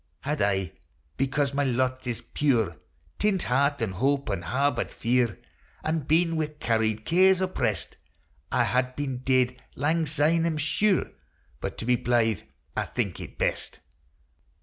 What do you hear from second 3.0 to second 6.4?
Tint heart an' hope, an' harboured fear, An' been